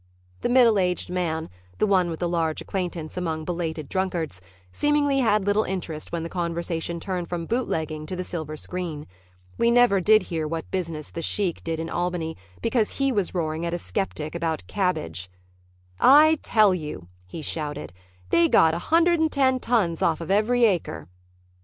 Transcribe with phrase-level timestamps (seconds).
[0.41, 1.47] The middle aged man,
[1.77, 6.27] the one with the large acquaintance among belated drunkards, seemingly had little interest when the
[6.29, 9.05] conversation turned from bootlegging to the silver screen.
[9.59, 13.63] We never did hear what business "The Sheik" did in Albany because he was roaring
[13.63, 15.29] at a skeptic about cabbage.
[15.99, 17.93] "I tell you," he shouted,
[18.31, 21.09] "they got 110 tons off of every acre."